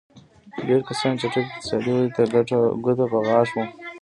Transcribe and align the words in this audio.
ډېری 0.65 0.83
کسان 0.89 1.13
چټکې 1.19 1.41
اقتصادي 1.43 1.91
ودې 1.93 2.09
ته 2.15 2.21
ګوته 2.83 3.05
په 3.11 3.19
غاښ 3.27 3.49
وو. 3.55 3.63